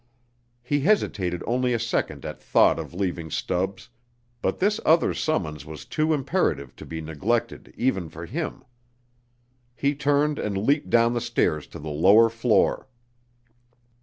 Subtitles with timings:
[0.63, 3.89] He hesitated only a second at thought of leaving Stubbs,
[4.41, 8.63] but this other summons was too imperative to be neglected even for him.
[9.75, 12.87] He turned and leaped down the stairs to the lower floor.